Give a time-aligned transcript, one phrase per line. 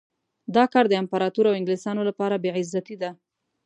[0.55, 3.09] دا کار د امپراطور او انګلیسیانو لپاره بې عزتي ده.